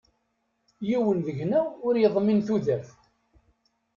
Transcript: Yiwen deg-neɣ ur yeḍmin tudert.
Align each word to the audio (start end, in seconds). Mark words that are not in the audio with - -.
Yiwen 0.89 1.19
deg-neɣ 1.27 1.65
ur 1.87 1.95
yeḍmin 1.97 2.39
tudert. 2.47 2.89